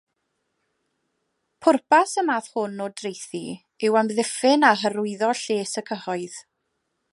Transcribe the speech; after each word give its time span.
Pwrpas 1.65 2.13
y 2.21 2.23
math 2.29 2.47
hwn 2.55 2.81
o 2.87 2.89
draethu 3.01 3.43
yw 3.89 4.01
amddiffyn 4.03 4.67
a 4.71 4.75
hyrwyddo 4.83 5.33
lles 5.45 5.77
y 5.83 5.89
cyhoedd. 5.91 6.43